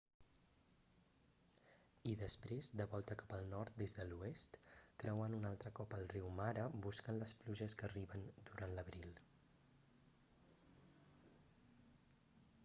i 2.11 2.15
després 2.21 2.69
de 2.81 2.87
volta 2.93 3.17
cap 3.19 3.35
al 3.37 3.43
nord 3.51 3.77
des 3.83 3.93
de 3.99 4.07
l'oest 4.07 4.57
creuant 5.05 5.37
un 5.41 5.45
altre 5.51 5.73
cop 5.81 5.93
el 5.99 6.09
riu 6.15 6.31
mara 6.41 6.65
buscant 6.89 7.21
les 7.25 7.35
pluges 7.45 7.77
que 7.83 7.89
arriben 7.91 8.25
durant 8.51 8.75
l'abril 8.81 9.15